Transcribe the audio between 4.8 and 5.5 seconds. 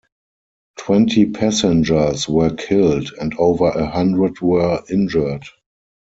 injured.